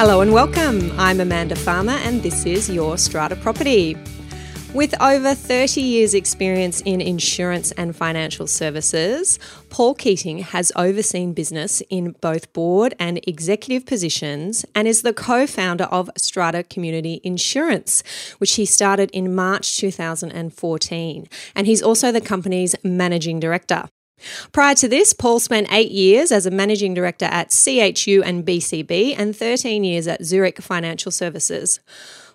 [0.00, 0.90] Hello and welcome.
[0.98, 3.98] I'm Amanda Farmer, and this is Your Strata Property.
[4.72, 11.82] With over 30 years' experience in insurance and financial services, Paul Keating has overseen business
[11.90, 18.02] in both board and executive positions and is the co founder of Strata Community Insurance,
[18.38, 21.28] which he started in March 2014.
[21.54, 23.90] And he's also the company's managing director.
[24.52, 29.14] Prior to this, Paul spent eight years as a managing director at CHU and BCB
[29.16, 31.80] and 13 years at Zurich Financial Services.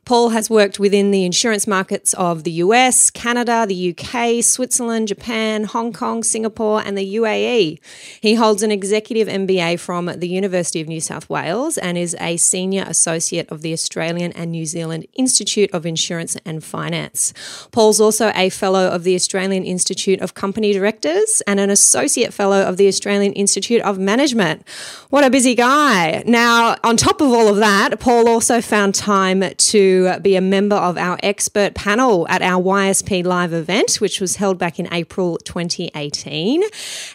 [0.05, 5.63] Paul has worked within the insurance markets of the US, Canada, the UK, Switzerland, Japan,
[5.63, 7.79] Hong Kong, Singapore, and the UAE.
[8.21, 12.37] He holds an executive MBA from the University of New South Wales and is a
[12.37, 17.33] senior associate of the Australian and New Zealand Institute of Insurance and Finance.
[17.71, 22.61] Paul's also a fellow of the Australian Institute of Company Directors and an associate fellow
[22.61, 24.67] of the Australian Institute of Management.
[25.09, 26.21] What a busy guy.
[26.27, 30.75] Now, on top of all of that, Paul also found time to be a member
[30.75, 35.37] of our expert panel at our YSP Live event, which was held back in April
[35.37, 36.63] 2018.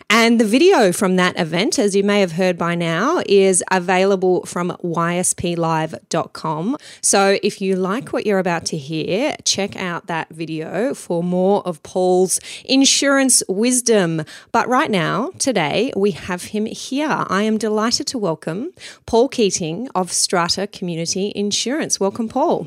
[0.08, 4.44] And the video from that event, as you may have heard by now, is available
[4.44, 6.76] from ysplive.com.
[7.00, 11.62] So if you like what you're about to hear, check out that video for more
[11.66, 14.22] of Paul's insurance wisdom.
[14.52, 17.24] But right now, today, we have him here.
[17.28, 18.72] I am delighted to welcome
[19.06, 21.98] Paul Keating of Strata Community Insurance.
[22.00, 22.66] Welcome, Paul.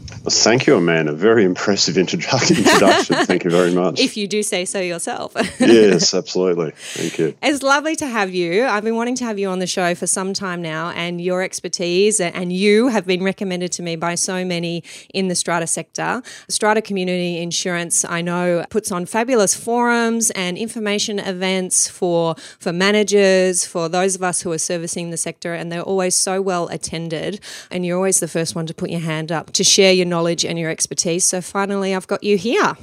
[0.11, 1.13] Thank you, Amanda.
[1.13, 2.55] Very impressive introduction.
[2.55, 3.99] Thank you very much.
[3.99, 5.33] If you do say so yourself.
[5.59, 6.71] yes, absolutely.
[6.71, 7.35] Thank you.
[7.41, 8.65] It's lovely to have you.
[8.65, 11.41] I've been wanting to have you on the show for some time now, and your
[11.41, 14.83] expertise and you have been recommended to me by so many
[15.13, 16.21] in the strata sector.
[16.47, 23.65] Strata Community Insurance, I know, puts on fabulous forums and information events for for managers,
[23.65, 27.39] for those of us who are servicing the sector, and they're always so well attended.
[27.69, 30.45] And you're always the first one to put your hand up to share your knowledge
[30.45, 31.25] and your expertise.
[31.25, 32.73] So finally, I've got you here.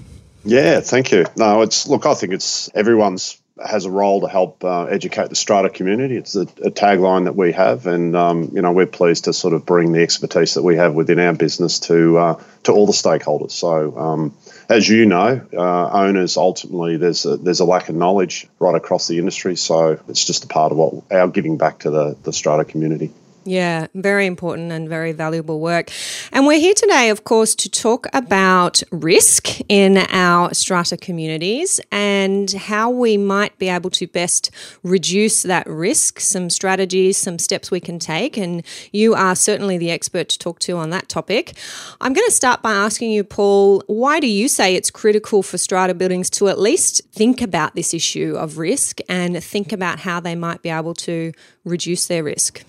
[0.45, 1.27] Yeah, thank you.
[1.37, 5.34] No, it's look, I think it's everyone's has a role to help uh, educate the
[5.34, 6.17] strata community.
[6.17, 9.55] It's a, a tagline that we have, and um, you know we're pleased to sort
[9.55, 12.93] of bring the expertise that we have within our business to uh, to all the
[12.93, 13.53] stakeholders.
[13.53, 14.35] So, um,
[14.69, 19.09] as you know, uh, owners ultimately there's a, there's a lack of knowledge right across
[19.09, 19.56] the industry.
[19.56, 23.12] So it's just a part of what our giving back to the the strata community.
[23.49, 25.91] Yeah, very important and very valuable work.
[26.33, 32.51] And we're here today, of course, to talk about risk in our strata communities and
[32.53, 34.51] how we might be able to best
[34.83, 38.37] reduce that risk, some strategies, some steps we can take.
[38.37, 41.55] And you are certainly the expert to talk to on that topic.
[42.03, 45.57] I'm going to start by asking you, Paul, why do you say it's critical for
[45.57, 50.21] strata buildings to at least think about this issue of risk and think about how
[50.21, 51.33] they might be able to
[51.65, 52.63] reduce their risk?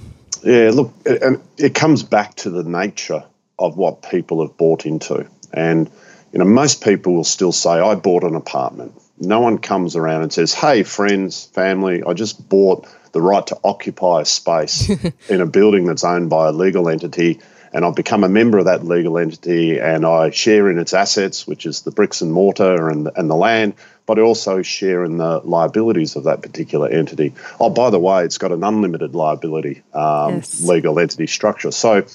[0.44, 3.24] Yeah, look, and it comes back to the nature
[3.58, 5.28] of what people have bought into.
[5.52, 5.90] And,
[6.32, 8.94] you know, most people will still say, I bought an apartment.
[9.20, 13.58] No one comes around and says, hey, friends, family, I just bought the right to
[13.64, 14.90] occupy a space
[15.30, 17.40] in a building that's owned by a legal entity.
[17.72, 21.46] And I've become a member of that legal entity and I share in its assets,
[21.46, 23.76] which is the bricks and mortar and, and the land
[24.10, 27.36] but I also share in the liabilities of that particular entity.
[27.60, 30.64] Oh, by the way, it's got an unlimited liability um, yes.
[30.64, 31.70] legal entity structure.
[31.70, 32.08] So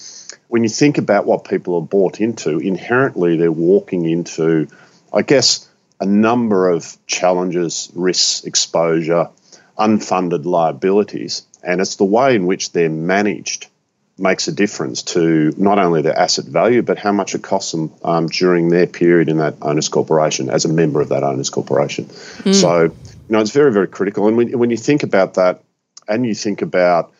[0.48, 4.66] when you think about what people are bought into, inherently they're walking into,
[5.12, 5.68] I guess,
[6.00, 9.28] a number of challenges, risks, exposure,
[9.78, 11.46] unfunded liabilities.
[11.62, 13.68] And it's the way in which they're managed
[14.16, 17.92] makes a difference to not only their asset value, but how much it costs them
[18.04, 22.04] um, during their period in that owners corporation as a member of that owners corporation.
[22.06, 22.54] Mm.
[22.54, 22.92] So, you
[23.28, 24.28] know, it's very, very critical.
[24.28, 25.64] And when, when you think about that
[26.06, 27.12] and you think about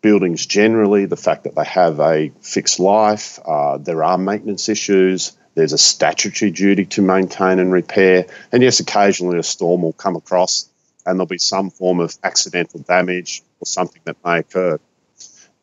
[0.00, 5.32] buildings generally, the fact that they have a fixed life, uh, there are maintenance issues,
[5.54, 8.26] there's a statutory duty to maintain and repair.
[8.50, 10.68] And yes, occasionally a storm will come across
[11.06, 14.80] and there'll be some form of accidental damage or something that may occur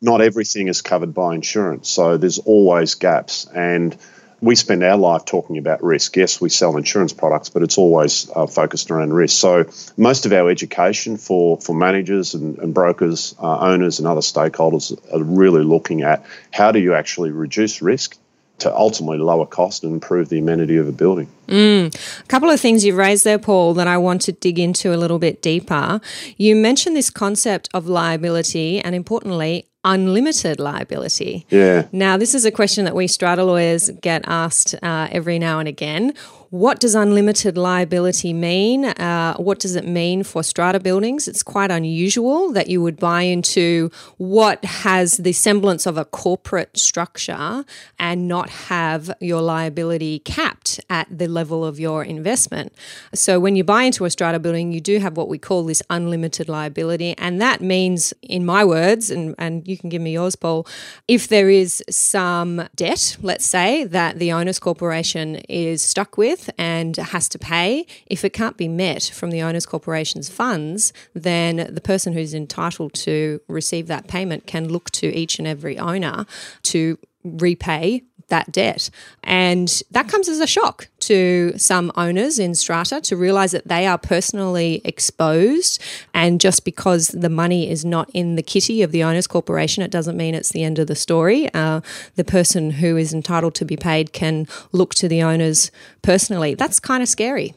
[0.00, 1.88] not everything is covered by insurance.
[1.90, 3.46] So there's always gaps.
[3.54, 3.96] And
[4.40, 6.16] we spend our life talking about risk.
[6.16, 9.38] Yes, we sell insurance products, but it's always uh, focused around risk.
[9.38, 9.66] So
[9.98, 14.98] most of our education for, for managers and, and brokers, uh, owners, and other stakeholders
[15.12, 18.16] are really looking at how do you actually reduce risk
[18.60, 21.26] to ultimately lower cost and improve the amenity of a building.
[21.48, 21.94] Mm.
[22.20, 24.96] A couple of things you've raised there, Paul, that I want to dig into a
[24.96, 26.00] little bit deeper.
[26.36, 31.46] You mentioned this concept of liability and, importantly, unlimited liability.
[31.48, 31.86] Yeah.
[31.92, 35.68] Now, this is a question that we strata lawyers get asked uh, every now and
[35.68, 36.14] again.
[36.50, 38.84] What does unlimited liability mean?
[38.84, 41.28] Uh, what does it mean for strata buildings?
[41.28, 46.76] It's quite unusual that you would buy into what has the semblance of a corporate
[46.76, 47.64] structure
[48.00, 52.74] and not have your liability capped at the level of your investment.
[53.14, 55.84] So, when you buy into a strata building, you do have what we call this
[55.88, 57.14] unlimited liability.
[57.16, 60.66] And that means, in my words, and, and you can give me yours, Paul,
[61.08, 66.96] if there is some debt, let's say, that the owners corporation is stuck with, and
[66.96, 71.80] has to pay, if it can't be met from the owners corporation's funds, then the
[71.80, 76.26] person who's entitled to receive that payment can look to each and every owner
[76.64, 78.90] to repay that debt.
[79.22, 83.84] And that comes as a shock to some owners in strata to realize that they
[83.84, 85.82] are personally exposed.
[86.14, 89.90] And just because the money is not in the kitty of the owners corporation, it
[89.90, 91.52] doesn't mean it's the end of the story.
[91.52, 91.80] Uh,
[92.14, 95.72] the person who is entitled to be paid can look to the owners
[96.02, 96.54] personally.
[96.54, 97.54] That's kind of scary.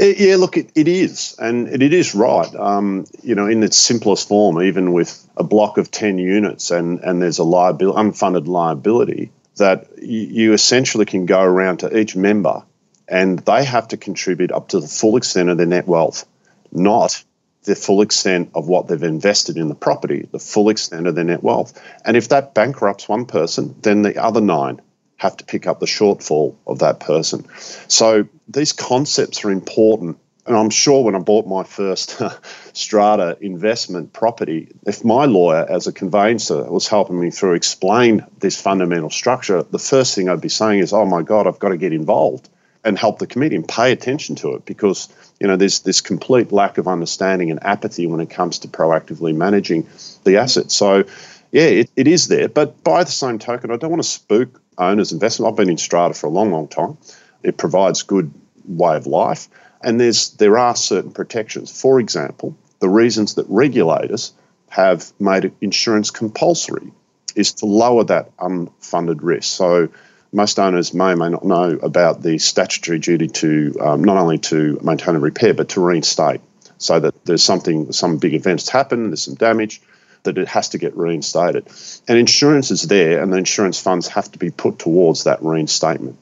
[0.00, 2.52] Yeah, look, it, it is, and it, it is right.
[2.56, 7.00] Um, you know, in its simplest form, even with a block of ten units, and
[7.00, 12.62] and there's a liability, unfunded liability, that you essentially can go around to each member
[13.08, 16.26] and they have to contribute up to the full extent of their net wealth,
[16.72, 17.22] not
[17.64, 21.24] the full extent of what they've invested in the property, the full extent of their
[21.24, 21.80] net wealth.
[22.04, 24.80] And if that bankrupts one person, then the other nine
[25.16, 27.46] have to pick up the shortfall of that person.
[27.88, 32.22] So these concepts are important and I'm sure when I bought my first
[32.72, 38.60] strata investment property, if my lawyer as a conveyancer was helping me through explain this
[38.60, 41.76] fundamental structure, the first thing I'd be saying is, oh my God, I've got to
[41.76, 42.48] get involved
[42.86, 45.08] and help the committee and pay attention to it because
[45.40, 49.34] you know there's this complete lack of understanding and apathy when it comes to proactively
[49.34, 49.86] managing
[50.24, 50.74] the assets.
[50.74, 51.04] So
[51.50, 52.48] yeah, it, it is there.
[52.48, 55.50] But by the same token, I don't want to spook owners' investment.
[55.50, 56.96] I've been in strata for a long, long time.
[57.42, 58.32] It provides good
[58.64, 59.48] way of life.
[59.82, 61.78] And there's there are certain protections.
[61.78, 64.32] For example, the reasons that regulators
[64.68, 66.92] have made insurance compulsory
[67.34, 69.54] is to lower that unfunded risk.
[69.54, 69.88] So
[70.36, 74.36] most owners may or may not know about the statutory duty to um, not only
[74.36, 76.42] to maintain and repair, but to reinstate.
[76.76, 79.80] So that there's something, some big events happen, there's some damage,
[80.24, 81.66] that it has to get reinstated.
[82.06, 86.18] And insurance is there, and the insurance funds have to be put towards that reinstatement.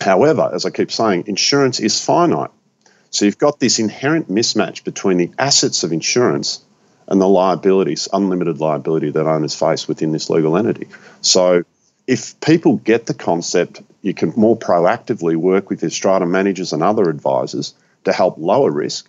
[0.00, 2.52] However, as I keep saying, insurance is finite.
[3.10, 6.60] So you've got this inherent mismatch between the assets of insurance
[7.08, 10.86] and the liabilities, unlimited liability that owners face within this legal entity.
[11.20, 11.64] So
[12.10, 16.82] if people get the concept, you can more proactively work with your strata managers and
[16.82, 17.72] other advisors
[18.02, 19.08] to help lower risk.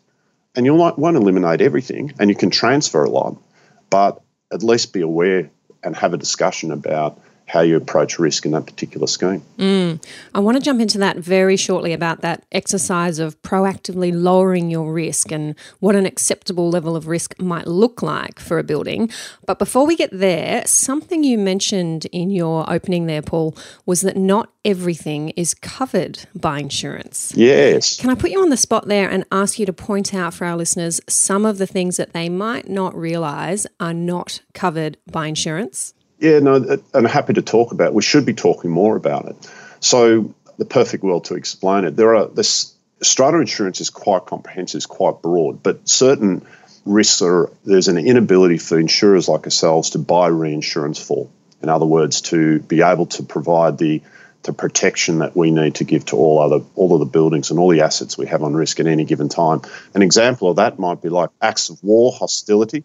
[0.54, 3.42] And you won't eliminate everything and you can transfer a lot,
[3.90, 4.22] but
[4.54, 5.50] at least be aware
[5.82, 7.20] and have a discussion about
[7.52, 9.44] how you approach risk in that particular scheme.
[9.58, 10.02] Mm.
[10.34, 14.94] I want to jump into that very shortly about that exercise of proactively lowering your
[14.94, 19.10] risk and what an acceptable level of risk might look like for a building.
[19.46, 23.54] But before we get there, something you mentioned in your opening there, Paul,
[23.86, 27.34] was that not everything is covered by insurance.
[27.36, 28.00] Yes.
[28.00, 30.46] Can I put you on the spot there and ask you to point out for
[30.46, 35.28] our listeners some of the things that they might not realize are not covered by
[35.28, 35.94] insurance?
[36.22, 37.88] Yeah, no, uh, I'm happy to talk about.
[37.88, 37.94] It.
[37.96, 39.36] We should be talking more about it.
[39.80, 41.96] So, the perfect world to explain it.
[41.96, 46.46] There are this strata insurance is quite comprehensive, it's quite broad, but certain
[46.86, 51.28] risks are there's an inability for insurers like ourselves to buy reinsurance for.
[51.64, 54.02] In other words, to be able to provide the
[54.44, 57.60] the protection that we need to give to all other all of the buildings and
[57.60, 59.62] all the assets we have on risk at any given time.
[59.96, 62.84] An example of that might be like acts of war, hostility.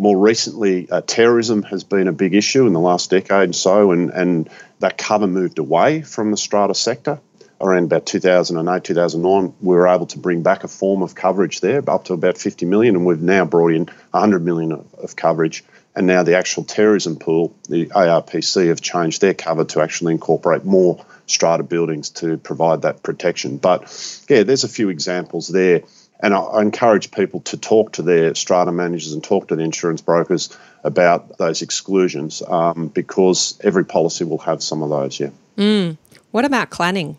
[0.00, 3.90] More recently, uh, terrorism has been a big issue in the last decade or so,
[3.90, 7.18] and, and that cover moved away from the strata sector.
[7.60, 11.82] Around about 2008, 2009, we were able to bring back a form of coverage there
[11.90, 15.64] up to about 50 million, and we've now brought in 100 million of, of coverage.
[15.96, 20.64] And now the actual terrorism pool, the ARPC, have changed their cover to actually incorporate
[20.64, 23.56] more strata buildings to provide that protection.
[23.56, 23.82] But
[24.28, 25.82] yeah, there's a few examples there
[26.20, 29.62] and I, I, encourage people to talk to their strata managers and talk to the
[29.62, 35.30] insurance brokers about those exclusions um, because every policy will have some of those, yeah.
[35.56, 35.96] Mm.
[36.30, 37.16] What about cladding?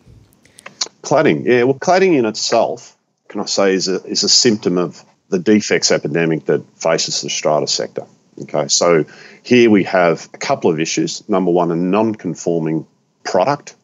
[1.02, 1.64] Cladding, yeah.
[1.64, 2.96] Well, cladding in itself,
[3.28, 7.30] can I say, is a, is a symptom of the defects epidemic that faces the
[7.30, 8.04] strata sector.
[8.42, 9.04] Okay, so
[9.42, 11.28] here we have a couple of issues.
[11.28, 12.86] Number one, a non conforming
[13.24, 13.74] product,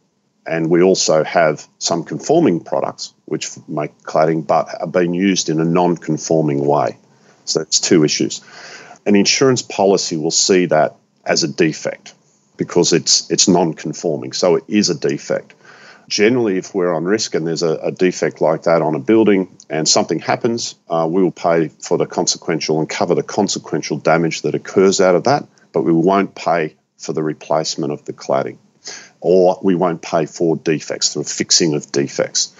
[0.46, 5.60] and we also have some conforming products which make cladding but are being used in
[5.60, 6.96] a non conforming way.
[7.44, 8.40] So that's two issues.
[9.04, 12.14] An insurance policy will see that as a defect
[12.56, 14.32] because it's it's non conforming.
[14.32, 15.54] So it is a defect.
[16.08, 19.56] Generally, if we're on risk and there's a, a defect like that on a building
[19.68, 24.42] and something happens, uh, we will pay for the consequential and cover the consequential damage
[24.42, 28.58] that occurs out of that, but we won't pay for the replacement of the cladding
[29.26, 32.54] or we won't pay for defects, the fixing of defects.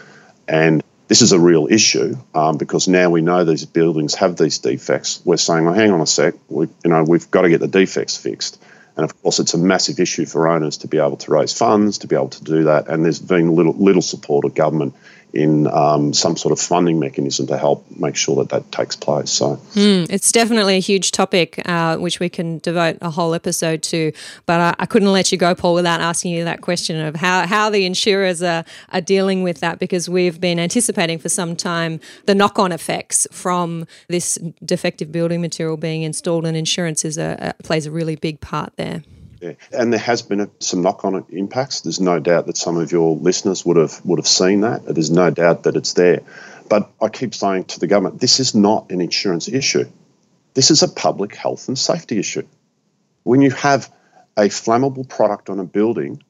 [0.49, 4.59] And this is a real issue um, because now we know these buildings have these
[4.59, 5.21] defects.
[5.25, 7.69] We're saying, well, hang on a sec, we, you know, we've got to get the
[7.69, 8.61] defects fixed.
[8.97, 11.99] And of course, it's a massive issue for owners to be able to raise funds,
[11.99, 12.89] to be able to do that.
[12.89, 14.95] And there's been little, little support of government
[15.33, 19.31] in um, some sort of funding mechanism to help make sure that that takes place.
[19.31, 23.83] So mm, it's definitely a huge topic, uh, which we can devote a whole episode
[23.85, 24.13] to.
[24.47, 27.47] But I, I, couldn't let you go, Paul, without asking you that question of how,
[27.47, 32.01] how the insurers are, are dealing with that because we've been anticipating for some time
[32.25, 37.55] the knock on effects from this defective building material being installed, and insurance is a,
[37.59, 39.03] a plays a really big part there.
[39.41, 39.53] Yeah.
[39.73, 41.83] And there has been a, some knock-on impacts.
[41.83, 44.85] There's no doubt that some of your listeners would have would have seen that.
[44.87, 46.23] There's no doubt that it's there.
[46.69, 49.85] But I keep saying to the government, this is not an insurance issue.
[50.55, 52.47] This is a public health and safety issue.
[53.23, 53.93] When you have
[54.37, 56.23] a flammable product on a building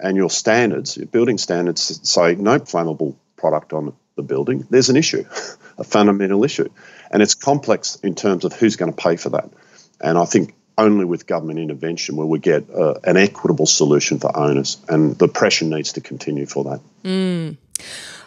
[0.00, 4.96] and your standards, your building standards say no flammable product on the building, there's an
[4.96, 5.24] issue,
[5.78, 6.68] a fundamental issue.
[7.10, 9.50] And it's complex in terms of who's going to pay for that.
[10.00, 14.34] And I think only with government intervention will we get uh, an equitable solution for
[14.36, 16.80] owners, and the pressure needs to continue for that.
[17.04, 17.56] Mm.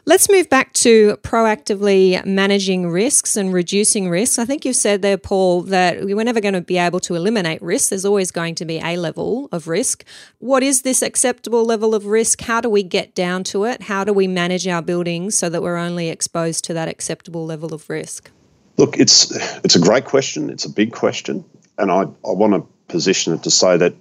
[0.06, 4.40] Let's move back to proactively managing risks and reducing risks.
[4.40, 7.62] I think you've said there, Paul, that we're never going to be able to eliminate
[7.62, 7.90] risk.
[7.90, 10.04] There's always going to be a level of risk.
[10.40, 12.42] What is this acceptable level of risk?
[12.42, 13.84] How do we get down to it?
[13.84, 17.72] How do we manage our buildings so that we're only exposed to that acceptable level
[17.72, 18.32] of risk?
[18.78, 19.30] Look, it's
[19.64, 20.50] it's a great question.
[20.50, 21.46] It's a big question
[21.78, 23.94] and I, I want to position it to say that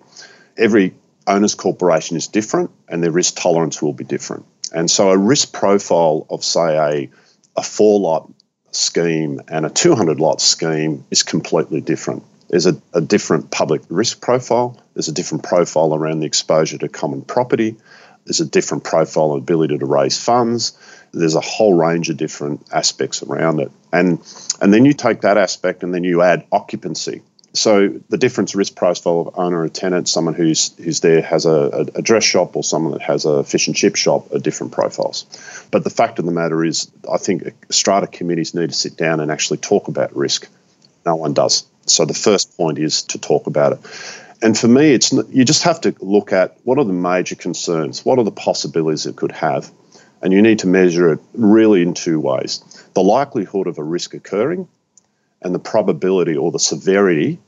[0.57, 0.95] every
[1.27, 4.47] owner's corporation is different and their risk tolerance will be different.
[4.73, 7.11] And so a risk profile of, say, a,
[7.57, 8.31] a four lot
[8.73, 12.25] scheme and a 200 lot scheme is completely different.
[12.49, 16.89] There's a, a different public risk profile, there's a different profile around the exposure to
[16.89, 17.77] common property,
[18.25, 20.73] there's a different profile and ability to raise funds.
[21.12, 23.73] There's a whole range of different aspects around it.
[23.93, 24.21] And
[24.61, 28.76] and then you take that aspect and then you add occupancy so the difference risk
[28.76, 32.62] profile of owner or tenant, someone who's who's there has a, a, dress shop or
[32.62, 35.26] someone that has a fish and chip shop are different profiles.
[35.73, 39.19] But the fact of the matter is, I think strata committees need to sit down
[39.19, 40.49] and actually talk about risk.
[41.04, 41.64] No one does.
[41.87, 43.78] So the first point is to talk about it.
[44.42, 48.04] And for me, it's you just have to look at what are the major concerns,
[48.04, 49.71] what are the possibilities it could have,
[50.23, 52.62] and you need to measure it really in two ways:
[52.95, 54.69] the likelihood of a risk occurring
[55.43, 57.39] and the probability or the severity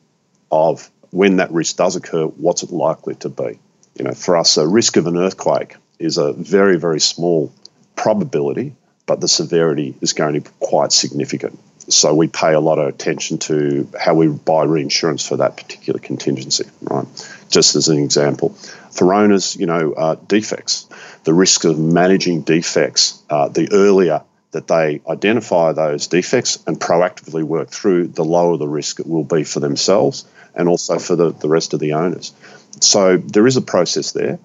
[0.51, 3.59] of when that risk does occur, what's it likely to be?
[3.99, 7.53] You know, for us, a risk of an earthquake is a very, very small
[7.97, 8.75] probability,
[9.07, 11.59] but the severity is going to be quite significant.
[11.89, 15.99] So we pay a lot of attention to how we buy reinsurance for that particular
[15.99, 17.07] contingency, right?
[17.51, 18.51] Just as an example.
[18.93, 20.87] For owners, you know, uh, defects,
[21.25, 27.42] the risk of managing defects, uh, the earlier that they identify those defects and proactively
[27.42, 31.32] work through, the lower the risk it will be for themselves and also for the,
[31.32, 32.32] the rest of the owners.
[32.80, 34.38] So there is a process there.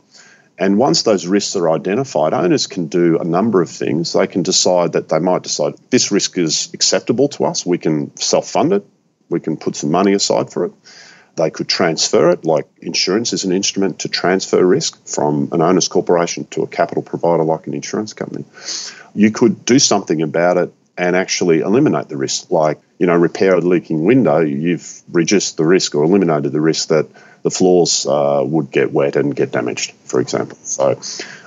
[0.58, 4.14] And once those risks are identified, owners can do a number of things.
[4.14, 7.66] They can decide that they might decide this risk is acceptable to us.
[7.66, 8.84] We can self fund it,
[9.30, 10.72] we can put some money aside for it.
[11.36, 15.88] They could transfer it, like insurance is an instrument to transfer risk from an owner's
[15.88, 18.44] corporation to a capital provider like an insurance company
[19.18, 22.52] you could do something about it and actually eliminate the risk.
[22.52, 26.90] Like, you know, repair a leaking window, you've reduced the risk or eliminated the risk
[26.90, 27.08] that
[27.42, 30.58] the floors uh, would get wet and get damaged, for example.
[30.62, 31.00] So,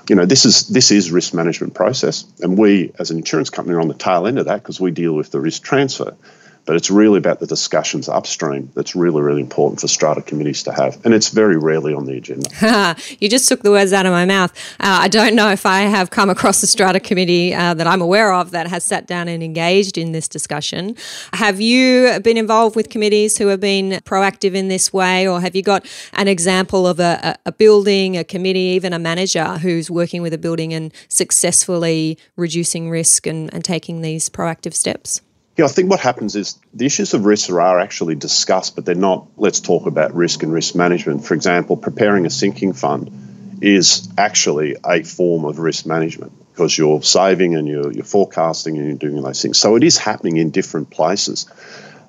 [0.08, 3.76] you know, this is this is risk management process, and we as an insurance company
[3.76, 6.16] are on the tail end of that because we deal with the risk transfer.
[6.64, 10.72] But it's really about the discussions upstream that's really, really important for strata committees to
[10.72, 11.04] have.
[11.04, 12.96] And it's very rarely on the agenda.
[13.18, 14.52] you just took the words out of my mouth.
[14.78, 18.00] Uh, I don't know if I have come across a strata committee uh, that I'm
[18.00, 20.96] aware of that has sat down and engaged in this discussion.
[21.32, 25.56] Have you been involved with committees who have been proactive in this way, or have
[25.56, 30.22] you got an example of a, a building, a committee, even a manager who's working
[30.22, 35.20] with a building and successfully reducing risk and, and taking these proactive steps?
[35.60, 38.94] Yeah, I think what happens is the issues of risk are actually discussed, but they're
[38.94, 41.26] not, let's talk about risk and risk management.
[41.26, 47.02] For example, preparing a sinking fund is actually a form of risk management because you're
[47.02, 49.58] saving and you're, you're forecasting and you're doing those things.
[49.58, 51.44] So it is happening in different places.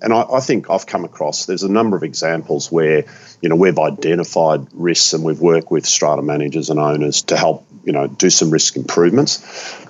[0.01, 3.03] And I, I, think I've come across there's a number of examples where
[3.41, 7.67] you know we've identified risks and we've worked with strata managers and owners to help
[7.83, 9.39] you know do some risk improvements.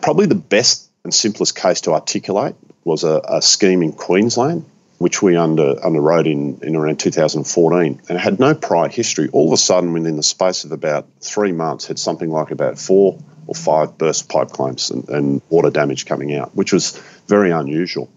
[0.01, 4.65] Probably the best and simplest case to articulate was a, a scheme in Queensland
[5.01, 9.27] which we under, underwrote in, in around 2014 and had no prior history.
[9.29, 12.77] All of a sudden, within the space of about three months, had something like about
[12.77, 16.91] four or five burst pipe claims and, and water damage coming out, which was
[17.25, 18.11] very unusual.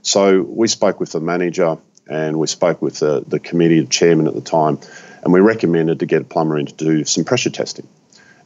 [0.00, 1.76] So we spoke with the manager
[2.08, 4.78] and we spoke with the, the committee, the chairman at the time,
[5.22, 7.86] and we recommended to get a plumber in to do some pressure testing.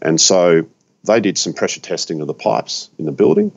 [0.03, 0.67] And so
[1.05, 3.53] they did some pressure testing of the pipes in the building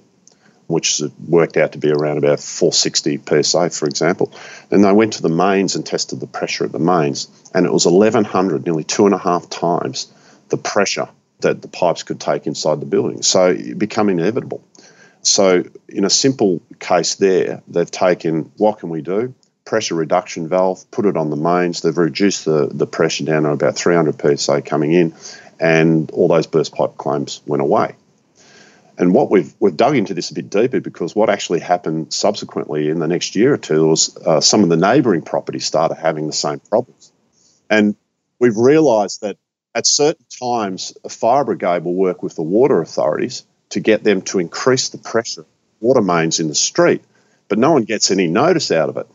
[0.67, 4.31] which worked out to be around about 460 psi, for example.
[4.69, 7.71] And they went to the mains and tested the pressure at the mains, and it
[7.71, 10.12] was 1100, nearly two and a half times
[10.50, 11.09] the pressure
[11.39, 13.21] that the pipes could take inside the building.
[13.21, 14.63] So it became inevitable.
[15.21, 19.33] So in a simple case there, they've taken what can we do?
[19.65, 21.81] Pressure reduction valve, put it on the mains.
[21.81, 25.13] They've reduced the, the pressure down to about 300 psi coming in,
[25.59, 27.95] and all those burst pipe claims went away.
[28.97, 32.89] And what we've we've dug into this a bit deeper because what actually happened subsequently
[32.89, 36.25] in the next year or two was uh, some of the neighbouring properties started having
[36.25, 37.11] the same problems,
[37.69, 37.95] and
[38.39, 39.37] we've realised that
[39.75, 44.23] at certain times a fire brigade will work with the water authorities to get them
[44.23, 45.45] to increase the pressure
[45.79, 47.03] water mains in the street,
[47.47, 49.07] but no one gets any notice out of it.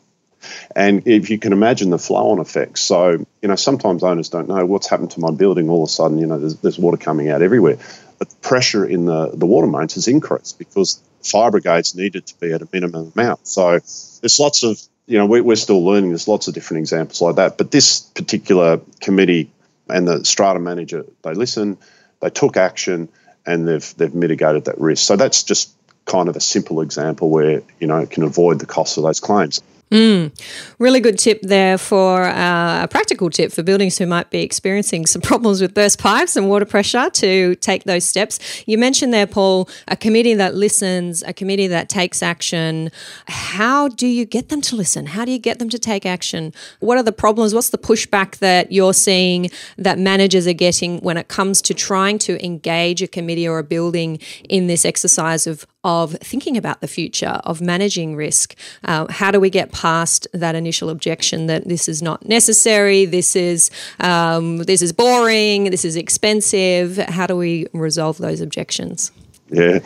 [0.75, 4.49] And if you can imagine the flow on effects, so, you know, sometimes owners don't
[4.49, 5.69] know what's happened to my building.
[5.69, 7.79] All of a sudden, you know, there's, there's water coming out everywhere
[8.23, 12.39] but the pressure in the, the water mains has increased because fire brigades needed to
[12.39, 13.49] be at a minimum amount.
[13.49, 16.11] So there's lots of, you know, we, we're still learning.
[16.11, 17.59] There's lots of different examples like that.
[17.59, 19.51] But this particular committee
[19.89, 21.79] and the strata manager, they listened,
[22.21, 23.09] they took action,
[23.45, 25.05] and they've they've mitigated that risk.
[25.05, 25.75] So that's just
[26.05, 29.19] kind of a simple example where you know it can avoid the cost of those
[29.19, 29.61] claims.
[29.93, 30.33] Mm,
[30.79, 35.05] really good tip there for uh, a practical tip for buildings who might be experiencing
[35.05, 38.65] some problems with burst pipes and water pressure to take those steps.
[38.67, 42.91] You mentioned there, Paul, a committee that listens, a committee that takes action.
[43.27, 45.05] How do you get them to listen?
[45.05, 46.55] How do you get them to take action?
[46.81, 47.53] What are the problems?
[47.53, 52.19] What's the pushback that you're seeing that managers are getting when it comes to trying
[52.21, 56.89] to engage a committee or a building in this exercise of of thinking about the
[56.89, 58.55] future, of managing risk.
[58.85, 63.35] Uh, how do we get past that initial objection that this is not necessary, this
[63.35, 66.97] is um, this is boring, this is expensive?
[66.97, 69.13] How do we resolve those objections?
[69.53, 69.81] Yeah,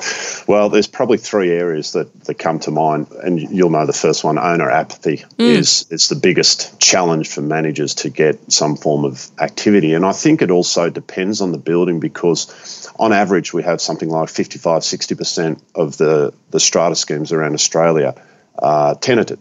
[0.46, 4.22] well, there's probably three areas that, that come to mind, and you'll know the first
[4.22, 5.40] one: owner apathy mm.
[5.40, 9.94] is is the biggest challenge for managers to get some form of activity.
[9.94, 14.08] And I think it also depends on the building because, on average, we have something
[14.08, 18.14] like 55, 60 percent of the the strata schemes around Australia
[18.56, 19.40] are tenanted,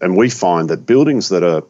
[0.00, 1.64] and we find that buildings that are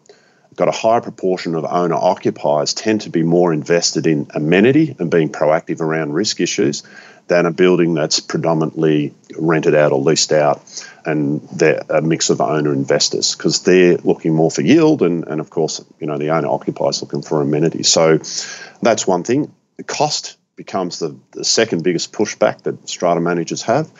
[0.57, 5.11] got a higher proportion of owner occupiers tend to be more invested in amenity and
[5.11, 6.83] being proactive around risk issues
[7.27, 10.63] than a building that's predominantly rented out or leased out
[11.05, 15.41] and they're a mix of owner investors because they're looking more for yield and, and
[15.41, 17.89] of course you know the owner occupies looking for amenities.
[17.89, 18.19] So
[18.83, 19.53] that's one thing.
[19.77, 23.91] The cost becomes the, the second biggest pushback that strata managers have.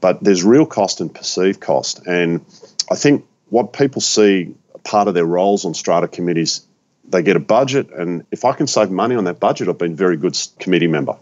[0.00, 2.06] But there's real cost and perceived cost.
[2.06, 2.44] And
[2.90, 6.66] i think what people see part of their roles on strata committees
[7.08, 7.90] they get a budget.
[7.90, 10.88] And if i can save money on that budget i've been a very good committee
[10.88, 11.16] member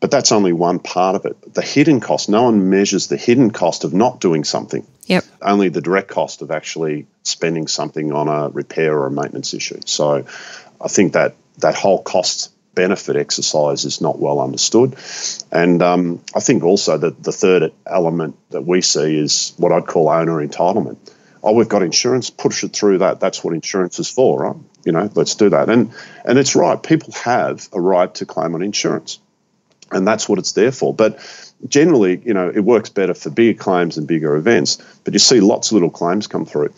[0.00, 1.54] but that's only one part of it.
[1.54, 4.86] The hidden cost, no one measures the hidden cost of not doing something.
[5.06, 5.24] Yep.
[5.42, 9.80] Only the direct cost of actually spending something on a repair or a maintenance issue.
[9.84, 10.24] So
[10.80, 14.96] I think that that whole cost benefit exercise is not well understood.
[15.52, 19.86] And um, I think also that the third element that we see is what I'd
[19.86, 20.96] call owner entitlement.
[21.42, 23.20] Oh, we've got insurance, push it through that.
[23.20, 24.56] That's what insurance is for, right?
[24.84, 25.68] You know, let's do that.
[25.68, 25.92] And
[26.24, 26.82] and it's right.
[26.82, 29.18] People have a right to claim on insurance
[29.92, 30.94] and that's what it's there for.
[30.94, 31.18] But
[31.68, 34.78] generally, you know, it works better for bigger claims and bigger events.
[35.04, 36.72] But you see lots of little claims come through.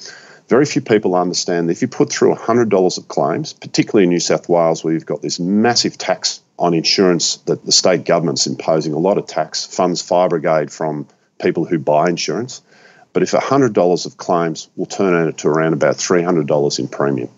[0.49, 4.21] Very few people understand that if you put through $100 of claims, particularly in New
[4.21, 8.93] South Wales, where you've got this massive tax on insurance that the state government's imposing
[8.93, 11.07] a lot of tax, funds fire brigade from
[11.41, 12.61] people who buy insurance.
[13.13, 17.31] But if $100 of claims will turn out to around about $300 in premium,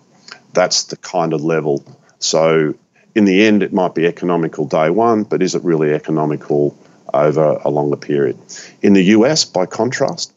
[0.53, 1.85] that's the kind of level.
[2.19, 2.75] So
[3.15, 6.77] in the end, it might be economical day one, but is it really economical
[7.13, 8.39] over a longer period?
[8.83, 10.33] In the US, by contrast,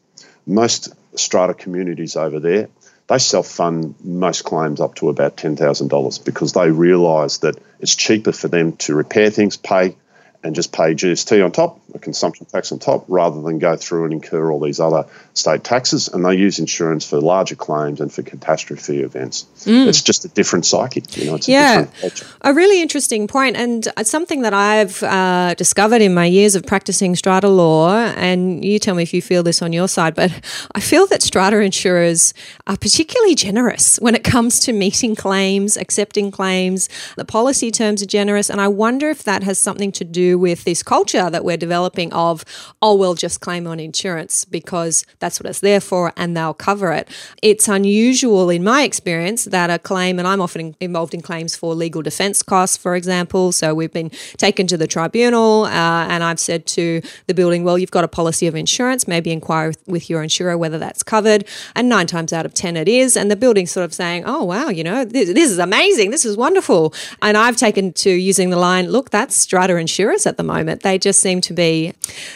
[0.46, 2.70] most strata communities over there
[3.08, 8.32] they self fund most claims up to about $10,000 because they realise that it's cheaper
[8.32, 9.96] for them to repair things, pay
[10.44, 14.06] and just pay GST on top, a consumption tax on top, rather than go through
[14.06, 16.08] and incur all these other state taxes.
[16.08, 19.46] And they use insurance for larger claims and for catastrophe events.
[19.66, 19.88] Mm.
[19.88, 21.04] It's just a different psyche.
[21.12, 22.12] You know, yeah, a,
[22.50, 26.66] a, really interesting point, and it's something that I've uh, discovered in my years of
[26.66, 27.96] practicing strata law.
[27.96, 30.32] And you tell me if you feel this on your side, but
[30.76, 32.34] I feel that strata insurers
[32.68, 36.90] are particularly generous when it comes to meeting claims, accepting claims.
[37.16, 40.64] The policy terms are generous, and I wonder if that has something to do with
[40.64, 42.44] this culture that we're developing of,
[42.82, 46.92] oh, we'll just claim on insurance because that's what it's there for and they'll cover
[46.92, 47.08] it.
[47.42, 51.76] It's unusual in my experience that a claim, and I'm often involved in claims for
[51.76, 53.52] legal defense costs, for example.
[53.52, 57.78] So we've been taken to the tribunal uh, and I've said to the building, well,
[57.78, 61.46] you've got a policy of insurance, maybe inquire with your insurer whether that's covered.
[61.76, 63.16] And nine times out of 10 it is.
[63.16, 66.12] And the building's sort of saying, oh, wow, you know, this, this is amazing.
[66.12, 66.94] This is wonderful.
[67.22, 70.84] And I've taken to using the line, look, that's strata insurance at the moment.
[70.84, 71.94] They just seem to be,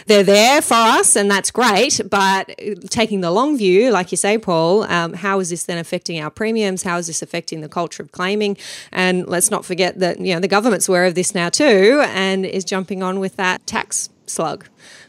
[0.08, 2.00] they're there for us, and that's great.
[2.10, 6.20] But taking the long view, like you say, Paul, um, how is this then affecting
[6.20, 6.84] our premiums?
[6.84, 8.58] How is this affecting the culture of claiming?
[8.91, 12.46] And let's not forget that you know the government's aware of this now too, and
[12.46, 14.67] is jumping on with that tax slug.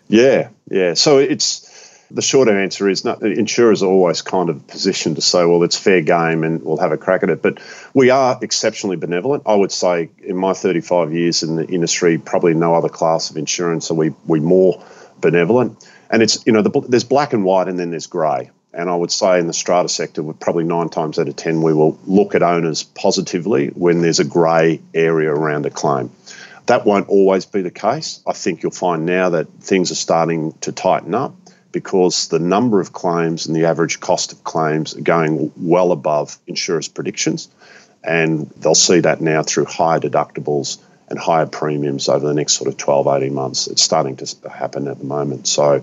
[0.08, 0.94] Yeah, yeah.
[0.94, 1.71] So it's
[2.14, 5.76] the shorter answer is not, insurers are always kind of positioned to say, well, it's
[5.76, 7.42] fair game and we'll have a crack at it.
[7.42, 7.58] But
[7.94, 9.44] we are exceptionally benevolent.
[9.46, 13.36] I would say in my 35 years in the industry, probably no other class of
[13.36, 14.84] insurance are we, we more
[15.20, 15.88] benevolent.
[16.10, 18.50] And it's, you know, the, there's black and white and then there's grey.
[18.74, 21.62] And I would say in the strata sector, we're probably nine times out of 10,
[21.62, 26.10] we will look at owners positively when there's a grey area around a claim.
[26.66, 28.22] That won't always be the case.
[28.26, 31.34] I think you'll find now that things are starting to tighten up
[31.72, 36.38] because the number of claims and the average cost of claims are going well above
[36.46, 37.48] insurers' predictions.
[38.04, 42.68] And they'll see that now through higher deductibles and higher premiums over the next sort
[42.68, 43.66] of 12, 18 months.
[43.66, 45.46] It's starting to happen at the moment.
[45.46, 45.82] So,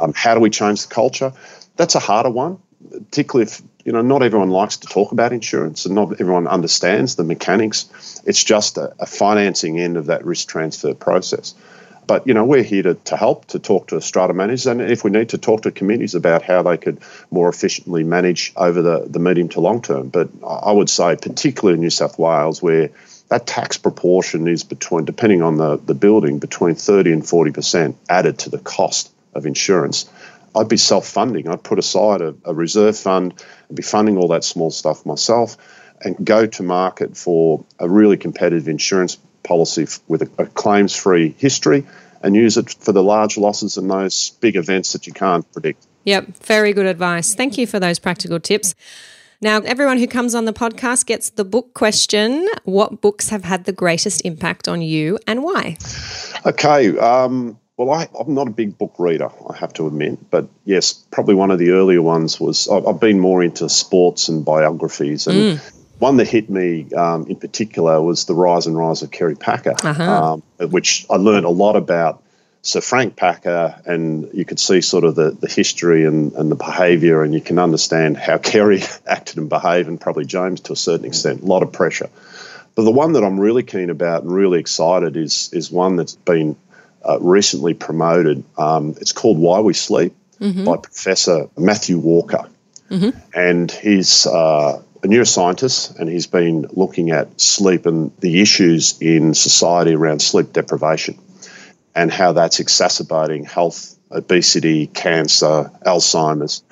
[0.00, 1.32] um, how do we change the culture?
[1.76, 2.58] That's a harder one,
[2.90, 7.16] particularly if you know not everyone likes to talk about insurance and not everyone understands
[7.16, 8.22] the mechanics.
[8.24, 11.54] It's just a, a financing end of that risk transfer process.
[12.08, 15.04] But you know, we're here to, to help, to talk to strata managers, and if
[15.04, 19.06] we need to talk to communities about how they could more efficiently manage over the,
[19.06, 20.08] the medium to long term.
[20.08, 22.88] But I would say, particularly in New South Wales, where
[23.28, 28.38] that tax proportion is between, depending on the, the building, between 30 and 40% added
[28.38, 30.10] to the cost of insurance.
[30.56, 31.46] I'd be self funding.
[31.46, 33.34] I'd put aside a, a reserve fund
[33.68, 35.58] and be funding all that small stuff myself
[36.00, 39.18] and go to market for a really competitive insurance
[39.48, 41.84] policy with a, a claims free history
[42.22, 45.86] and use it for the large losses and those big events that you can't predict.
[46.04, 47.34] Yep, very good advice.
[47.34, 48.74] Thank you for those practical tips.
[49.40, 53.64] Now, everyone who comes on the podcast gets the book question What books have had
[53.64, 55.76] the greatest impact on you and why?
[56.44, 56.98] Okay.
[56.98, 60.30] Um, well, I, am not a big book reader, I have to admit.
[60.30, 64.44] But yes, probably one of the earlier ones was I've been more into sports and
[64.44, 65.28] biographies.
[65.28, 69.10] And mm one that hit me um, in particular was the rise and rise of
[69.10, 70.40] Kerry Packer, uh-huh.
[70.60, 72.22] um, which I learned a lot about
[72.62, 76.56] Sir Frank Packer, and you could see sort of the, the history and, and the
[76.56, 80.76] behaviour, and you can understand how Kerry acted and behaved, and probably James to a
[80.76, 81.42] certain extent.
[81.42, 82.10] A lot of pressure.
[82.74, 86.14] But the one that I'm really keen about and really excited is is one that's
[86.14, 86.56] been
[87.04, 88.44] uh, recently promoted.
[88.56, 90.64] Um, it's called Why We Sleep mm-hmm.
[90.64, 92.48] by Professor Matthew Walker.
[92.90, 93.18] Mm-hmm.
[93.34, 99.34] And he's uh, a neuroscientist and he's been looking at sleep and the issues in
[99.34, 101.18] society around sleep deprivation
[101.94, 106.62] and how that's exacerbating health, obesity, cancer, Alzheimer's,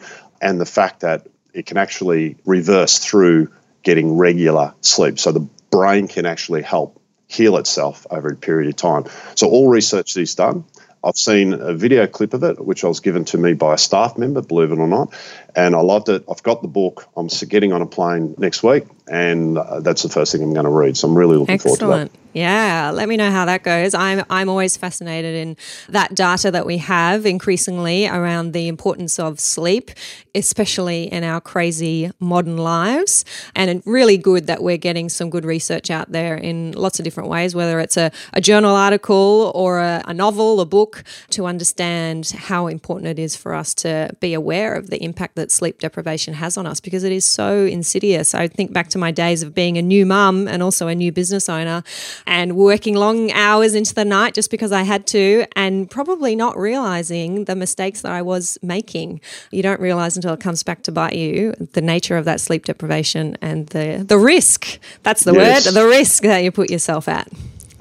[0.41, 3.51] and the fact that it can actually reverse through
[3.83, 5.19] getting regular sleep.
[5.19, 9.05] So the brain can actually help heal itself over a period of time.
[9.35, 10.65] So all research that he's done
[11.07, 14.19] I've seen a video clip of it, which was given to me by a staff
[14.19, 15.15] member, believe it or not,
[15.57, 16.23] and I loved it.
[16.31, 17.09] I've got the book.
[17.17, 20.65] I'm getting on a plane next week, and uh, that's the first thing I'm going
[20.65, 20.97] to read.
[20.97, 21.81] So I'm really looking Excellent.
[21.81, 22.21] forward to that.
[22.37, 23.95] Yeah, let me know how that goes.
[23.95, 25.57] I'm I'm always fascinated in
[25.89, 29.91] that data that we have increasingly around the importance of sleep,
[30.35, 33.25] especially in our crazy modern lives.
[33.55, 37.05] And it's really good that we're getting some good research out there in lots of
[37.05, 41.47] different ways, whether it's a, a journal article or a, a novel, a book, to
[41.47, 45.79] understand how important it is for us to be aware of the impact that sleep
[45.79, 48.35] deprivation has on us because it is so insidious.
[48.35, 50.95] I think back to to my days of being a new mum and also a
[50.95, 51.83] new business owner
[52.27, 56.57] and working long hours into the night just because I had to, and probably not
[56.57, 59.21] realizing the mistakes that I was making.
[59.51, 62.65] You don't realize until it comes back to bite you the nature of that sleep
[62.65, 64.79] deprivation and the, the risk.
[65.03, 65.67] That's the yes.
[65.67, 67.29] word, the risk that you put yourself at.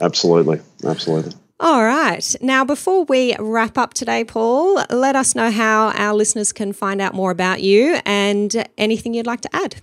[0.02, 0.60] Absolutely.
[0.84, 1.34] Absolutely.
[1.58, 2.36] All right.
[2.42, 7.00] Now, before we wrap up today, Paul, let us know how our listeners can find
[7.00, 9.76] out more about you and anything you'd like to add.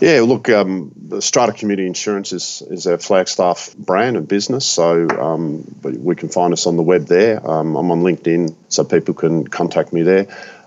[0.00, 5.64] Yeah, look, um, Strata Community Insurance is, is our Flagstaff brand and business, so um,
[5.82, 7.48] we can find us on the web there.
[7.48, 10.26] Um, I'm on LinkedIn, so people can contact me there.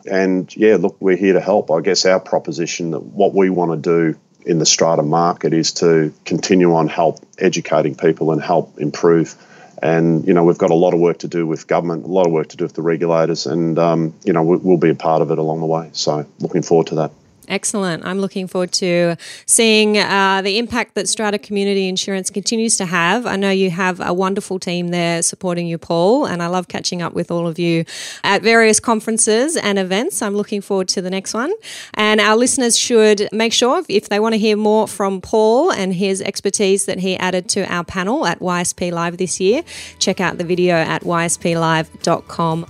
[0.09, 1.69] And yeah, look, we're here to help.
[1.69, 5.73] I guess our proposition that what we want to do in the strata market is
[5.73, 9.35] to continue on help educating people and help improve
[9.81, 12.25] and you know we've got a lot of work to do with government, a lot
[12.25, 15.21] of work to do with the regulators, and um, you know we'll be a part
[15.21, 15.89] of it along the way.
[15.93, 17.11] So looking forward to that.
[17.49, 18.05] Excellent.
[18.05, 19.15] I'm looking forward to
[19.47, 23.25] seeing uh, the impact that Strata Community Insurance continues to have.
[23.25, 27.01] I know you have a wonderful team there supporting you, Paul, and I love catching
[27.01, 27.85] up with all of you
[28.23, 30.21] at various conferences and events.
[30.21, 31.51] I'm looking forward to the next one.
[31.95, 35.91] And our listeners should make sure, if they want to hear more from Paul and
[35.93, 39.63] his expertise that he added to our panel at YSP Live this year,
[39.97, 42.65] check out the video at ysplive.com.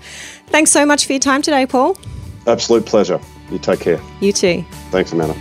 [0.48, 1.98] Thanks so much for your time today, Paul.
[2.48, 3.20] Absolute pleasure.
[3.52, 4.02] You take care.
[4.20, 4.64] You too.
[4.92, 5.36] Thanks, Amanda.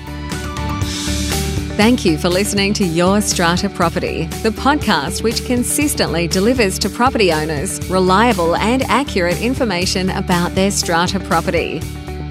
[1.79, 7.33] Thank you for listening to Your Strata Property, the podcast which consistently delivers to property
[7.33, 11.81] owners reliable and accurate information about their strata property.